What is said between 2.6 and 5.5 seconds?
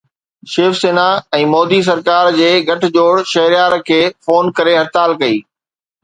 گٹھ جوڙ شهريار کي فون ڪري هڙتال ڪئي